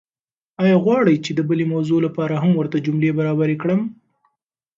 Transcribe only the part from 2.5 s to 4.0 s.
ورته جملې برابرې کړم؟